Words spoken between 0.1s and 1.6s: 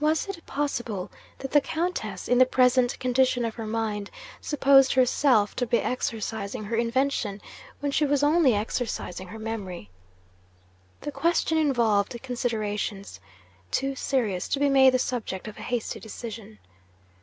it possible that